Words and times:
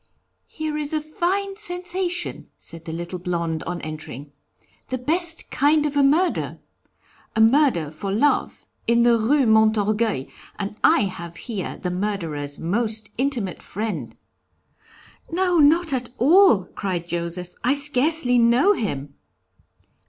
'Here 0.47 0.79
is 0.79 0.95
a 0.95 0.99
fine 0.99 1.57
sensation,' 1.57 2.47
said 2.57 2.85
the 2.85 2.91
little 2.91 3.19
blond 3.19 3.61
on 3.65 3.79
entering. 3.83 4.31
'The 4.89 4.97
best 4.97 5.51
kind 5.51 5.85
of 5.85 5.95
a 5.95 6.01
murder! 6.01 6.57
a 7.35 7.39
murder 7.39 7.91
for 7.91 8.11
love, 8.11 8.65
in 8.87 9.03
the 9.03 9.15
Rue 9.15 9.45
Montorgueil, 9.45 10.25
and 10.57 10.75
I 10.83 11.01
have 11.01 11.35
here 11.35 11.77
the 11.77 11.91
murderer's 11.91 12.57
most 12.57 13.11
intimate 13.19 13.61
friend.' 13.61 14.15
'No, 15.31 15.59
not 15.59 15.93
at 15.93 16.09
all,' 16.17 16.65
cried 16.65 17.07
Joseph, 17.07 17.53
'I 17.63 17.73
scarcely 17.75 18.39
know 18.39 18.73
him.' 18.73 19.13